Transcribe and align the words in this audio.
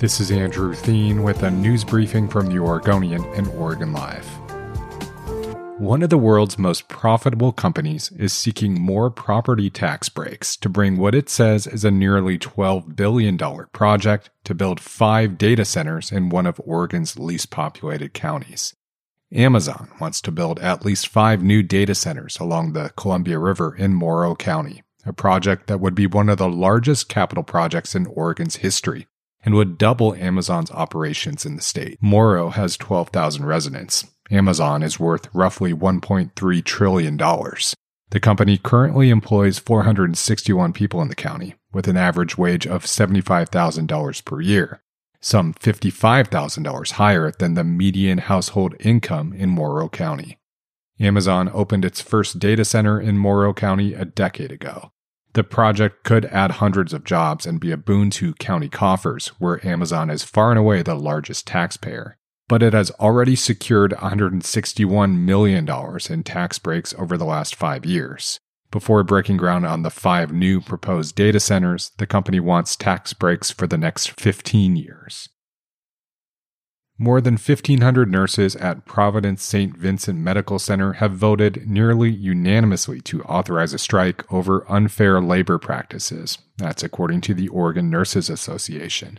This 0.00 0.18
is 0.18 0.30
Andrew 0.30 0.72
Theen 0.72 1.22
with 1.22 1.42
a 1.42 1.50
news 1.50 1.84
briefing 1.84 2.26
from 2.26 2.46
the 2.46 2.58
Oregonian 2.58 3.22
and 3.34 3.46
Oregon 3.48 3.92
Live. 3.92 4.24
One 5.78 6.02
of 6.02 6.08
the 6.08 6.16
world's 6.16 6.56
most 6.58 6.88
profitable 6.88 7.52
companies 7.52 8.10
is 8.12 8.32
seeking 8.32 8.80
more 8.80 9.10
property 9.10 9.68
tax 9.68 10.08
breaks 10.08 10.56
to 10.56 10.70
bring 10.70 10.96
what 10.96 11.14
it 11.14 11.28
says 11.28 11.66
is 11.66 11.84
a 11.84 11.90
nearly 11.90 12.38
$12 12.38 12.96
billion 12.96 13.36
project 13.74 14.30
to 14.44 14.54
build 14.54 14.80
five 14.80 15.36
data 15.36 15.66
centers 15.66 16.10
in 16.10 16.30
one 16.30 16.46
of 16.46 16.58
Oregon's 16.64 17.18
least 17.18 17.50
populated 17.50 18.14
counties. 18.14 18.74
Amazon 19.30 19.90
wants 20.00 20.22
to 20.22 20.32
build 20.32 20.58
at 20.60 20.82
least 20.82 21.08
five 21.08 21.42
new 21.42 21.62
data 21.62 21.94
centers 21.94 22.38
along 22.38 22.72
the 22.72 22.90
Columbia 22.96 23.38
River 23.38 23.76
in 23.76 23.92
Morrow 23.92 24.34
County 24.34 24.82
a 25.04 25.12
project 25.12 25.66
that 25.66 25.80
would 25.80 25.94
be 25.94 26.06
one 26.06 26.30
of 26.30 26.38
the 26.38 26.48
largest 26.48 27.08
capital 27.10 27.42
projects 27.44 27.94
in 27.94 28.06
Oregon's 28.06 28.56
history 28.56 29.06
and 29.42 29.54
would 29.54 29.78
double 29.78 30.14
Amazon's 30.14 30.70
operations 30.70 31.46
in 31.46 31.56
the 31.56 31.62
state. 31.62 31.98
Morrow 32.00 32.50
has 32.50 32.76
12,000 32.76 33.44
residents. 33.44 34.06
Amazon 34.30 34.82
is 34.82 35.00
worth 35.00 35.28
roughly 35.34 35.72
$1.3 35.72 36.64
trillion. 36.64 37.16
The 37.16 38.20
company 38.20 38.58
currently 38.58 39.10
employs 39.10 39.58
461 39.58 40.72
people 40.72 41.00
in 41.00 41.08
the 41.08 41.14
county, 41.14 41.54
with 41.72 41.88
an 41.88 41.96
average 41.96 42.36
wage 42.36 42.66
of 42.66 42.84
$75,000 42.84 44.24
per 44.24 44.40
year, 44.40 44.82
some 45.20 45.54
$55,000 45.54 46.90
higher 46.92 47.30
than 47.30 47.54
the 47.54 47.64
median 47.64 48.18
household 48.18 48.74
income 48.80 49.32
in 49.32 49.48
Morrow 49.48 49.88
County. 49.88 50.38
Amazon 50.98 51.50
opened 51.54 51.84
its 51.84 52.00
first 52.00 52.38
data 52.38 52.64
center 52.64 53.00
in 53.00 53.16
Morrow 53.16 53.54
County 53.54 53.94
a 53.94 54.04
decade 54.04 54.52
ago. 54.52 54.92
The 55.32 55.44
project 55.44 56.02
could 56.02 56.24
add 56.26 56.52
hundreds 56.52 56.92
of 56.92 57.04
jobs 57.04 57.46
and 57.46 57.60
be 57.60 57.70
a 57.70 57.76
boon 57.76 58.10
to 58.10 58.34
county 58.34 58.68
coffers, 58.68 59.28
where 59.38 59.64
Amazon 59.66 60.10
is 60.10 60.24
far 60.24 60.50
and 60.50 60.58
away 60.58 60.82
the 60.82 60.96
largest 60.96 61.46
taxpayer. 61.46 62.16
But 62.48 62.64
it 62.64 62.72
has 62.72 62.90
already 62.92 63.36
secured 63.36 63.92
$161 63.92 65.18
million 65.18 65.68
in 66.10 66.22
tax 66.24 66.58
breaks 66.58 66.94
over 66.98 67.16
the 67.16 67.24
last 67.24 67.54
five 67.54 67.86
years. 67.86 68.40
Before 68.72 69.04
breaking 69.04 69.36
ground 69.36 69.66
on 69.66 69.82
the 69.82 69.90
five 69.90 70.32
new 70.32 70.60
proposed 70.60 71.14
data 71.14 71.38
centers, 71.38 71.92
the 71.98 72.06
company 72.06 72.40
wants 72.40 72.74
tax 72.74 73.12
breaks 73.12 73.50
for 73.50 73.68
the 73.68 73.78
next 73.78 74.10
15 74.20 74.74
years. 74.74 75.28
More 77.02 77.22
than 77.22 77.38
1,500 77.38 78.10
nurses 78.10 78.54
at 78.56 78.84
Providence 78.84 79.42
St. 79.42 79.74
Vincent 79.74 80.18
Medical 80.18 80.58
Center 80.58 80.92
have 80.92 81.12
voted 81.12 81.66
nearly 81.66 82.10
unanimously 82.10 83.00
to 83.00 83.22
authorize 83.22 83.72
a 83.72 83.78
strike 83.78 84.30
over 84.30 84.70
unfair 84.70 85.18
labor 85.22 85.56
practices. 85.56 86.36
That's 86.58 86.82
according 86.82 87.22
to 87.22 87.32
the 87.32 87.48
Oregon 87.48 87.88
Nurses 87.88 88.28
Association. 88.28 89.18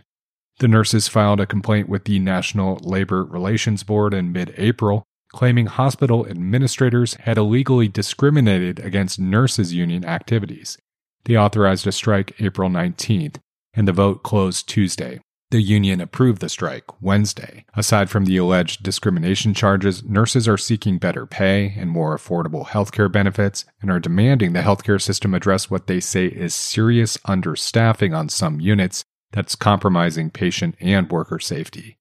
The 0.60 0.68
nurses 0.68 1.08
filed 1.08 1.40
a 1.40 1.46
complaint 1.46 1.88
with 1.88 2.04
the 2.04 2.20
National 2.20 2.76
Labor 2.76 3.24
Relations 3.24 3.82
Board 3.82 4.14
in 4.14 4.30
mid 4.30 4.54
April, 4.56 5.02
claiming 5.32 5.66
hospital 5.66 6.24
administrators 6.28 7.14
had 7.14 7.36
illegally 7.36 7.88
discriminated 7.88 8.78
against 8.78 9.18
nurses' 9.18 9.74
union 9.74 10.04
activities. 10.04 10.78
They 11.24 11.36
authorized 11.36 11.88
a 11.88 11.90
strike 11.90 12.40
April 12.40 12.70
19th, 12.70 13.38
and 13.74 13.88
the 13.88 13.92
vote 13.92 14.22
closed 14.22 14.68
Tuesday. 14.68 15.18
The 15.52 15.60
union 15.60 16.00
approved 16.00 16.40
the 16.40 16.48
strike 16.48 16.86
Wednesday. 17.02 17.66
Aside 17.74 18.08
from 18.08 18.24
the 18.24 18.38
alleged 18.38 18.82
discrimination 18.82 19.52
charges, 19.52 20.02
nurses 20.02 20.48
are 20.48 20.56
seeking 20.56 20.96
better 20.96 21.26
pay 21.26 21.74
and 21.76 21.90
more 21.90 22.16
affordable 22.16 22.68
healthcare 22.68 23.12
benefits 23.12 23.66
and 23.82 23.90
are 23.90 24.00
demanding 24.00 24.54
the 24.54 24.62
healthcare 24.62 24.98
system 24.98 25.34
address 25.34 25.68
what 25.68 25.88
they 25.88 26.00
say 26.00 26.24
is 26.24 26.54
serious 26.54 27.18
understaffing 27.28 28.16
on 28.16 28.30
some 28.30 28.60
units 28.60 29.04
that's 29.32 29.54
compromising 29.54 30.30
patient 30.30 30.74
and 30.80 31.10
worker 31.10 31.38
safety. 31.38 31.98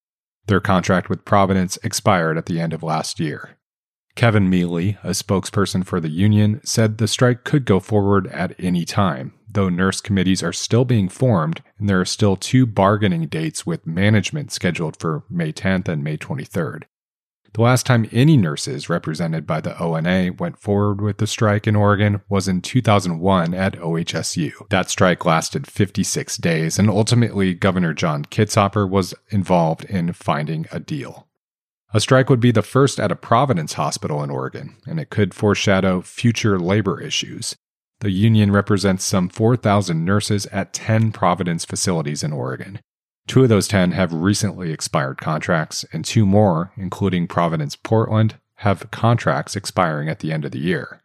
Their 0.48 0.62
contract 0.62 1.10
with 1.10 1.26
Providence 1.26 1.78
expired 1.84 2.38
at 2.38 2.46
the 2.46 2.62
end 2.62 2.72
of 2.72 2.84
last 2.84 3.20
year. 3.20 3.58
Kevin 4.22 4.52
Mealy, 4.52 5.00
a 5.02 5.16
spokesperson 5.16 5.84
for 5.84 6.00
the 6.00 6.08
union, 6.08 6.62
said 6.64 7.00
the 7.00 7.08
strike 7.08 7.44
could 7.44 7.66
go 7.66 7.80
forward 7.80 8.28
at 8.28 8.54
any 8.60 8.86
time, 8.86 9.34
though 9.50 9.68
nurse 9.68 10.00
committees 10.00 10.44
are 10.44 10.54
still 10.54 10.86
being 10.86 11.10
formed 11.10 11.64
and 11.80 11.90
there 11.90 12.00
are 12.00 12.06
still 12.06 12.36
two 12.36 12.68
bargaining 12.68 13.26
dates 13.26 13.66
with 13.66 13.88
management 13.88 14.52
scheduled 14.52 14.96
for 15.00 15.24
May 15.28 15.52
10th 15.52 15.88
and 15.88 16.04
May 16.04 16.18
23rd. 16.18 16.84
The 17.54 17.62
last 17.64 17.88
time 17.88 18.08
any 18.12 18.38
nurses 18.38 18.90
represented 18.90 19.48
by 19.48 19.60
the 19.60 19.76
ONA 19.84 20.34
went 20.38 20.60
forward 20.60 21.02
with 21.02 21.18
the 21.18 21.26
strike 21.26 21.66
in 21.66 21.76
Oregon 21.76 22.22
was 22.30 22.48
in 22.48 22.62
2001 22.62 23.56
at 23.56 23.74
OHSU. 23.80 24.70
That 24.70 24.92
strike 24.92 25.26
lasted 25.26 25.66
56 25.66 26.38
days, 26.38 26.78
and 26.78 26.92
ultimately, 26.92 27.56
Governor 27.56 27.96
John 27.96 28.26
Kitzhaber 28.26 28.88
was 28.88 29.16
involved 29.32 29.84
in 29.86 30.14
finding 30.14 30.68
a 30.72 30.80
deal. 30.80 31.28
A 31.94 32.00
strike 32.00 32.30
would 32.30 32.40
be 32.40 32.52
the 32.52 32.62
first 32.62 33.00
at 33.00 33.12
a 33.12 33.18
Providence 33.18 33.74
hospital 33.74 34.24
in 34.24 34.30
Oregon, 34.30 34.78
and 34.88 35.00
it 35.00 35.10
could 35.10 35.34
foreshadow 35.34 36.02
future 36.02 36.58
labor 36.58 37.02
issues. 37.02 37.56
The 38.00 38.12
union 38.12 38.52
represents 38.52 39.04
some 39.04 39.28
4,000 39.28 40.06
nurses 40.06 40.46
at 40.48 40.74
10 40.74 41.12
Providence 41.12 41.66
facilities 41.66 42.24
in 42.24 42.32
Oregon. 42.32 42.80
Two 43.28 43.44
of 43.44 43.50
those 43.50 43.68
10 43.68 43.92
have 43.92 44.14
recently 44.14 44.72
expired 44.72 45.18
contracts, 45.18 45.86
and 45.92 46.06
two 46.06 46.26
more, 46.26 46.72
including 46.78 47.28
Providence 47.28 47.76
Portland, 47.76 48.36
have 48.56 48.90
contracts 48.92 49.56
expiring 49.56 50.08
at 50.08 50.20
the 50.20 50.32
end 50.32 50.46
of 50.46 50.52
the 50.52 50.60
year. 50.60 51.02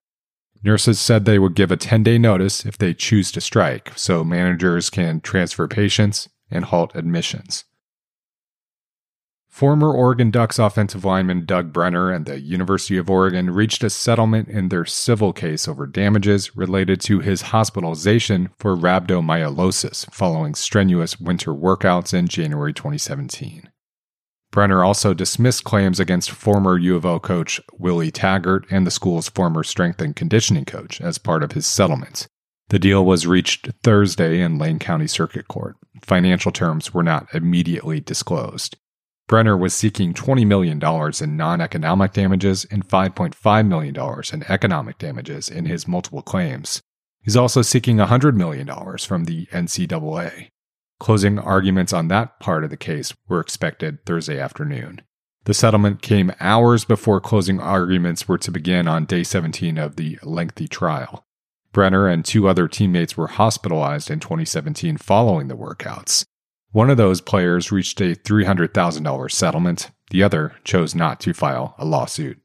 Nurses 0.62 0.98
said 0.98 1.24
they 1.24 1.38
would 1.38 1.54
give 1.54 1.70
a 1.70 1.76
10 1.76 2.02
day 2.02 2.16
notice 2.16 2.64
if 2.64 2.78
they 2.78 2.94
choose 2.94 3.32
to 3.32 3.40
strike, 3.40 3.92
so 3.96 4.24
managers 4.24 4.88
can 4.88 5.20
transfer 5.20 5.68
patients 5.68 6.28
and 6.50 6.66
halt 6.66 6.94
admissions. 6.94 7.64
Former 9.56 9.90
Oregon 9.90 10.30
Ducks 10.30 10.58
offensive 10.58 11.06
lineman 11.06 11.46
Doug 11.46 11.72
Brenner 11.72 12.12
and 12.12 12.26
the 12.26 12.40
University 12.40 12.98
of 12.98 13.08
Oregon 13.08 13.48
reached 13.48 13.82
a 13.82 13.88
settlement 13.88 14.48
in 14.50 14.68
their 14.68 14.84
civil 14.84 15.32
case 15.32 15.66
over 15.66 15.86
damages 15.86 16.54
related 16.54 17.00
to 17.00 17.20
his 17.20 17.40
hospitalization 17.40 18.50
for 18.58 18.76
rhabdomyolysis 18.76 20.12
following 20.12 20.54
strenuous 20.54 21.18
winter 21.18 21.54
workouts 21.54 22.12
in 22.12 22.28
January 22.28 22.74
2017. 22.74 23.70
Brenner 24.50 24.84
also 24.84 25.14
dismissed 25.14 25.64
claims 25.64 25.98
against 25.98 26.30
former 26.30 26.76
U 26.76 26.94
of 26.94 27.06
O 27.06 27.18
coach 27.18 27.58
Willie 27.78 28.10
Taggart 28.10 28.66
and 28.70 28.86
the 28.86 28.90
school's 28.90 29.30
former 29.30 29.62
strength 29.62 30.02
and 30.02 30.14
conditioning 30.14 30.66
coach 30.66 31.00
as 31.00 31.16
part 31.16 31.42
of 31.42 31.52
his 31.52 31.64
settlement. 31.64 32.28
The 32.68 32.78
deal 32.78 33.06
was 33.06 33.26
reached 33.26 33.70
Thursday 33.82 34.38
in 34.42 34.58
Lane 34.58 34.78
County 34.78 35.06
Circuit 35.06 35.48
Court. 35.48 35.76
Financial 36.02 36.52
terms 36.52 36.92
were 36.92 37.02
not 37.02 37.34
immediately 37.34 38.00
disclosed. 38.00 38.76
Brenner 39.28 39.56
was 39.56 39.74
seeking 39.74 40.14
$20 40.14 40.46
million 40.46 40.80
in 41.20 41.36
non 41.36 41.60
economic 41.60 42.12
damages 42.12 42.64
and 42.70 42.86
$5.5 42.86 43.66
million 43.66 43.96
in 44.32 44.52
economic 44.52 44.98
damages 44.98 45.48
in 45.48 45.66
his 45.66 45.88
multiple 45.88 46.22
claims. 46.22 46.80
He's 47.22 47.36
also 47.36 47.62
seeking 47.62 47.96
$100 47.96 48.34
million 48.34 48.68
from 48.98 49.24
the 49.24 49.46
NCAA. 49.46 50.48
Closing 51.00 51.40
arguments 51.40 51.92
on 51.92 52.06
that 52.08 52.38
part 52.38 52.62
of 52.62 52.70
the 52.70 52.76
case 52.76 53.12
were 53.28 53.40
expected 53.40 54.04
Thursday 54.06 54.38
afternoon. 54.38 55.02
The 55.44 55.54
settlement 55.54 56.02
came 56.02 56.32
hours 56.38 56.84
before 56.84 57.20
closing 57.20 57.60
arguments 57.60 58.28
were 58.28 58.38
to 58.38 58.50
begin 58.52 58.86
on 58.86 59.06
day 59.06 59.24
17 59.24 59.76
of 59.76 59.96
the 59.96 60.18
lengthy 60.22 60.68
trial. 60.68 61.24
Brenner 61.72 62.08
and 62.08 62.24
two 62.24 62.48
other 62.48 62.68
teammates 62.68 63.16
were 63.16 63.26
hospitalized 63.26 64.10
in 64.10 64.20
2017 64.20 64.96
following 64.96 65.48
the 65.48 65.56
workouts. 65.56 66.24
One 66.76 66.90
of 66.90 66.98
those 66.98 67.22
players 67.22 67.72
reached 67.72 68.02
a 68.02 68.14
$300,000 68.14 69.32
settlement, 69.32 69.90
the 70.10 70.22
other 70.22 70.56
chose 70.62 70.94
not 70.94 71.20
to 71.20 71.32
file 71.32 71.74
a 71.78 71.86
lawsuit. 71.86 72.38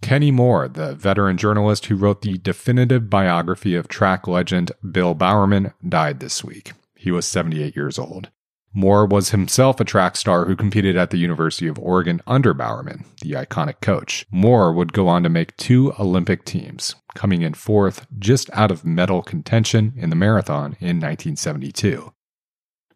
Kenny 0.00 0.30
Moore, 0.30 0.68
the 0.68 0.94
veteran 0.94 1.38
journalist 1.38 1.86
who 1.86 1.96
wrote 1.96 2.22
the 2.22 2.38
definitive 2.38 3.10
biography 3.10 3.74
of 3.74 3.88
track 3.88 4.28
legend 4.28 4.70
Bill 4.92 5.14
Bowerman, 5.14 5.72
died 5.88 6.20
this 6.20 6.44
week. 6.44 6.70
He 6.94 7.10
was 7.10 7.26
78 7.26 7.74
years 7.74 7.98
old. 7.98 8.30
Moore 8.72 9.06
was 9.06 9.30
himself 9.30 9.80
a 9.80 9.84
track 9.84 10.14
star 10.14 10.44
who 10.44 10.54
competed 10.54 10.96
at 10.96 11.10
the 11.10 11.18
University 11.18 11.66
of 11.66 11.80
Oregon 11.80 12.22
under 12.28 12.54
Bowerman, 12.54 13.04
the 13.22 13.32
iconic 13.32 13.80
coach. 13.80 14.24
Moore 14.30 14.72
would 14.72 14.92
go 14.92 15.08
on 15.08 15.24
to 15.24 15.28
make 15.28 15.56
two 15.56 15.92
Olympic 15.98 16.44
teams, 16.44 16.94
coming 17.16 17.42
in 17.42 17.54
fourth 17.54 18.06
just 18.20 18.48
out 18.52 18.70
of 18.70 18.84
medal 18.84 19.20
contention 19.20 19.94
in 19.96 20.10
the 20.10 20.14
marathon 20.14 20.76
in 20.78 21.00
1972. 21.00 22.12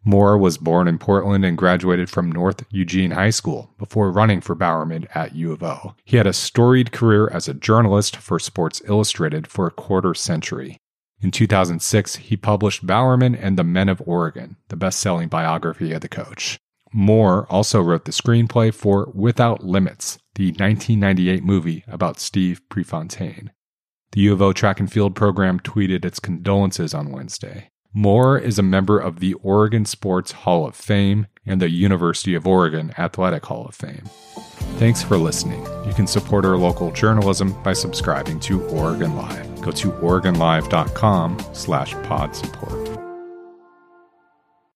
Moore 0.05 0.37
was 0.37 0.57
born 0.57 0.87
in 0.87 0.97
Portland 0.97 1.45
and 1.45 1.57
graduated 1.57 2.09
from 2.09 2.31
North 2.31 2.65
Eugene 2.69 3.11
High 3.11 3.29
School 3.29 3.73
before 3.77 4.11
running 4.11 4.41
for 4.41 4.53
Bowerman 4.53 5.07
at 5.15 5.35
U 5.35 5.53
of 5.53 5.63
O. 5.63 5.95
He 6.03 6.17
had 6.17 6.27
a 6.27 6.33
storied 6.33 6.91
career 6.91 7.29
as 7.29 7.47
a 7.47 7.53
journalist 7.53 8.17
for 8.17 8.37
Sports 8.37 8.81
Illustrated 8.85 9.47
for 9.47 9.65
a 9.65 9.71
quarter 9.71 10.13
century. 10.13 10.77
In 11.21 11.31
2006, 11.31 12.17
he 12.17 12.35
published 12.35 12.85
Bowerman 12.85 13.33
and 13.33 13.57
the 13.57 13.63
Men 13.63 13.87
of 13.87 14.01
Oregon, 14.05 14.57
the 14.67 14.75
best 14.75 14.99
selling 14.99 15.29
biography 15.29 15.93
of 15.93 16.01
the 16.01 16.09
coach. 16.09 16.57
Moore 16.91 17.47
also 17.49 17.81
wrote 17.81 18.03
the 18.03 18.11
screenplay 18.11 18.73
for 18.73 19.09
Without 19.15 19.63
Limits, 19.63 20.19
the 20.35 20.47
1998 20.47 21.43
movie 21.43 21.85
about 21.87 22.19
Steve 22.19 22.61
Prefontaine. 22.69 23.51
The 24.11 24.21
U 24.21 24.33
of 24.33 24.41
O 24.41 24.51
track 24.53 24.79
and 24.79 24.91
field 24.91 25.15
program 25.15 25.59
tweeted 25.59 26.03
its 26.03 26.19
condolences 26.19 26.93
on 26.93 27.11
Wednesday. 27.11 27.71
Moore 27.95 28.39
is 28.39 28.57
a 28.57 28.63
member 28.63 28.97
of 28.97 29.19
the 29.19 29.35
Oregon 29.35 29.85
Sports 29.85 30.31
Hall 30.31 30.65
of 30.65 30.75
Fame 30.75 31.27
and 31.45 31.61
the 31.61 31.69
University 31.69 32.33
of 32.33 32.47
Oregon 32.47 32.91
Athletic 32.97 33.45
Hall 33.45 33.67
of 33.67 33.75
Fame. 33.75 34.05
Thanks 34.79 35.03
for 35.03 35.15
listening. 35.15 35.63
You 35.85 35.93
can 35.93 36.07
support 36.07 36.43
our 36.43 36.57
local 36.57 36.91
journalism 36.91 37.53
by 37.61 37.73
subscribing 37.73 38.39
to 38.41 38.63
Oregon 38.69 39.15
Live. 39.15 39.61
Go 39.61 39.69
to 39.69 39.91
OregonLive.com 39.91 41.37
slash 41.53 41.93
pod 42.03 42.35
support. 42.35 42.92